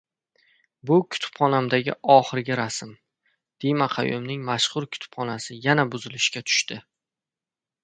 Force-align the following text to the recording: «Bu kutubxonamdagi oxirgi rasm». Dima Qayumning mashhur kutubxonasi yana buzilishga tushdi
«Bu 0.91 0.95
kutubxonamdagi 1.15 1.93
oxirgi 2.13 2.57
rasm». 2.61 2.95
Dima 3.65 3.89
Qayumning 3.97 4.43
mashhur 4.49 4.89
kutubxonasi 4.97 5.61
yana 5.69 5.89
buzilishga 5.95 6.47
tushdi 6.51 6.83